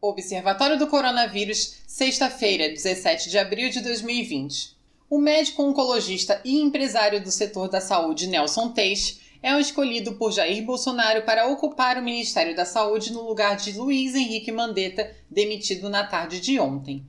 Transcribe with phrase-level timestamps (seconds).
[0.00, 4.76] Observatório do Coronavírus, sexta-feira, 17 de abril de 2020.
[5.10, 10.30] O médico oncologista e empresário do setor da saúde Nelson Teix é o escolhido por
[10.30, 15.88] Jair Bolsonaro para ocupar o Ministério da Saúde no lugar de Luiz Henrique Mandetta, demitido
[15.88, 17.04] na tarde de ontem.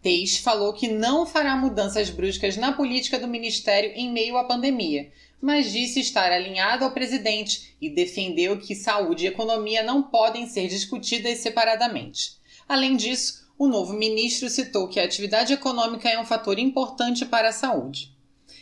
[0.00, 5.12] Teix falou que não fará mudanças bruscas na política do ministério em meio à pandemia,
[5.40, 10.68] mas disse estar alinhado ao presidente e defendeu que saúde e economia não podem ser
[10.68, 12.32] discutidas separadamente.
[12.68, 17.48] Além disso, o novo ministro citou que a atividade econômica é um fator importante para
[17.48, 18.12] a saúde.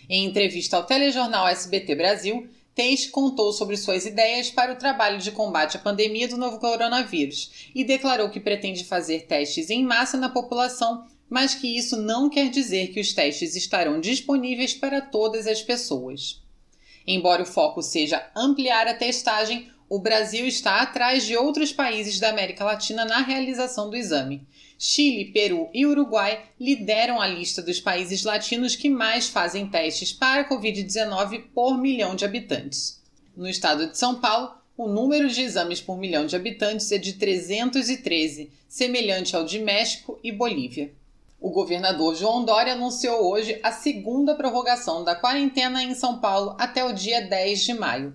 [0.09, 5.33] Em entrevista ao telejornal SBT Brasil, Teix contou sobre suas ideias para o trabalho de
[5.33, 10.29] combate à pandemia do novo coronavírus e declarou que pretende fazer testes em massa na
[10.29, 15.61] população, mas que isso não quer dizer que os testes estarão disponíveis para todas as
[15.61, 16.41] pessoas.
[17.11, 22.29] Embora o foco seja ampliar a testagem, o Brasil está atrás de outros países da
[22.29, 24.47] América Latina na realização do exame.
[24.79, 30.43] Chile, Peru e Uruguai lideram a lista dos países latinos que mais fazem testes para
[30.43, 33.03] a Covid-19 por milhão de habitantes.
[33.35, 37.15] No estado de São Paulo, o número de exames por milhão de habitantes é de
[37.15, 40.93] 313, semelhante ao de México e Bolívia.
[41.41, 46.85] O governador João Dória anunciou hoje a segunda prorrogação da quarentena em São Paulo até
[46.85, 48.13] o dia 10 de maio.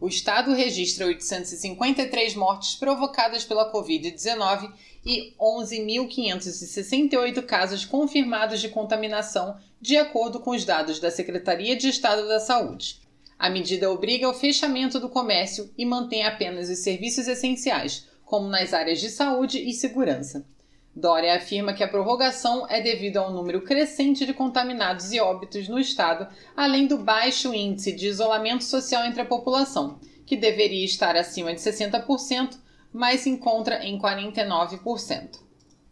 [0.00, 4.72] O estado registra 853 mortes provocadas pela Covid-19
[5.04, 12.28] e 11.568 casos confirmados de contaminação, de acordo com os dados da Secretaria de Estado
[12.28, 13.00] da Saúde.
[13.36, 18.72] A medida obriga o fechamento do comércio e mantém apenas os serviços essenciais, como nas
[18.72, 20.46] áreas de saúde e segurança.
[20.94, 25.78] Dória afirma que a prorrogação é devido ao número crescente de contaminados e óbitos no
[25.78, 31.54] estado, além do baixo índice de isolamento social entre a população, que deveria estar acima
[31.54, 32.58] de 60%,
[32.92, 35.38] mas se encontra em 49%.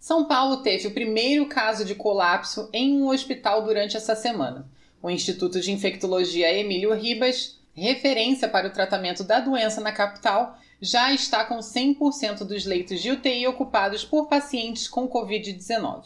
[0.01, 4.69] São Paulo teve o primeiro caso de colapso em um hospital durante essa semana.
[5.01, 11.13] O Instituto de Infectologia Emílio Ribas, referência para o tratamento da doença na capital, já
[11.13, 16.05] está com 100% dos leitos de UTI ocupados por pacientes com Covid-19.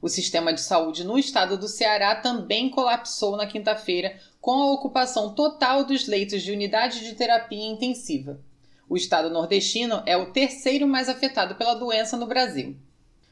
[0.00, 5.34] O sistema de saúde no estado do Ceará também colapsou na quinta-feira, com a ocupação
[5.34, 8.40] total dos leitos de unidade de terapia intensiva.
[8.88, 12.76] O estado nordestino é o terceiro mais afetado pela doença no Brasil.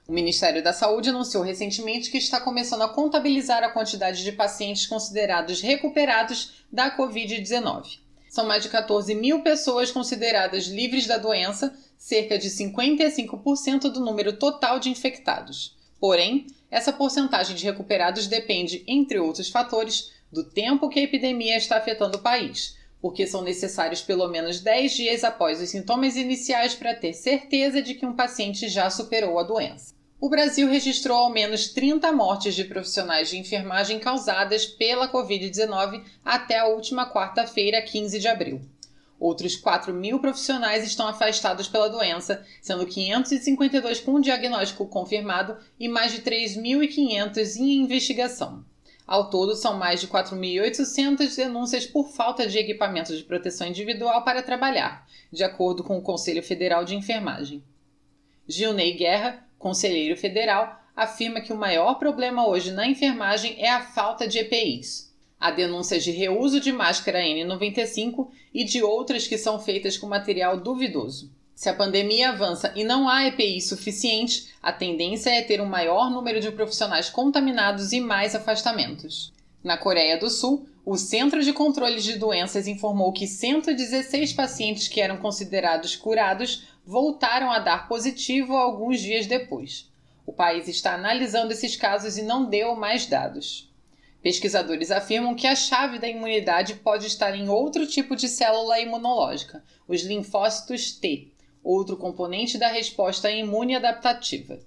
[0.07, 4.87] O Ministério da Saúde anunciou recentemente que está começando a contabilizar a quantidade de pacientes
[4.87, 8.06] considerados recuperados da Covid-19.
[8.37, 14.37] São mais de 14 mil pessoas consideradas livres da doença, cerca de 55% do número
[14.37, 15.75] total de infectados.
[15.99, 21.79] Porém, essa porcentagem de recuperados depende, entre outros fatores, do tempo que a epidemia está
[21.79, 26.95] afetando o país, porque são necessários pelo menos 10 dias após os sintomas iniciais para
[26.95, 31.69] ter certeza de que um paciente já superou a doença o Brasil registrou ao menos
[31.69, 38.27] 30 mortes de profissionais de enfermagem causadas pela Covid-19 até a última quarta-feira, 15 de
[38.27, 38.61] abril.
[39.19, 46.13] Outros 4 mil profissionais estão afastados pela doença, sendo 552 com diagnóstico confirmado e mais
[46.13, 48.65] de 3.500 em investigação.
[49.07, 54.43] Ao todo, são mais de 4.800 denúncias por falta de equipamento de proteção individual para
[54.43, 57.63] trabalhar, de acordo com o Conselho Federal de Enfermagem.
[58.49, 64.29] Gilney Guerra, conselheiro federal, afirma que o maior problema hoje na enfermagem é a falta
[64.29, 65.13] de EPIs.
[65.41, 70.57] Há denúncias de reuso de máscara N95 e de outras que são feitas com material
[70.61, 71.33] duvidoso.
[71.53, 76.11] Se a pandemia avança e não há EPI suficiente, a tendência é ter um maior
[76.13, 79.33] número de profissionais contaminados e mais afastamentos.
[79.65, 85.01] Na Coreia do Sul, o Centro de Controle de Doenças informou que 116 pacientes que
[85.01, 89.91] eram considerados curados voltaram a dar positivo alguns dias depois.
[90.25, 93.69] O país está analisando esses casos e não deu mais dados.
[94.23, 99.65] Pesquisadores afirmam que a chave da imunidade pode estar em outro tipo de célula imunológica,
[99.89, 101.33] os linfócitos T,
[101.63, 104.61] outro componente da resposta imune adaptativa.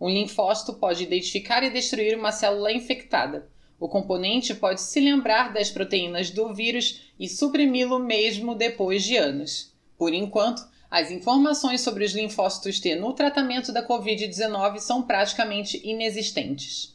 [0.00, 3.48] Um linfócito pode identificar e destruir uma célula infectada.
[3.78, 9.74] O componente pode se lembrar das proteínas do vírus e suprimi-lo mesmo depois de anos.
[9.98, 16.94] Por enquanto, as informações sobre os linfócitos T no tratamento da Covid-19 são praticamente inexistentes.